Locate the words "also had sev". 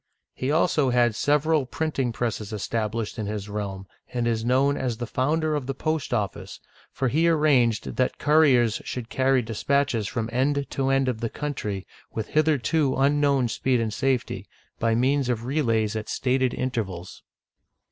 0.51-1.43